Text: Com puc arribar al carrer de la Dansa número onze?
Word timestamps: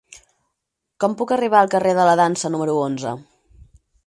Com 1.05 1.13
puc 1.19 1.33
arribar 1.37 1.59
al 1.61 1.71
carrer 1.75 1.93
de 2.01 2.09
la 2.11 2.19
Dansa 2.23 2.55
número 2.57 2.83
onze? 2.91 3.15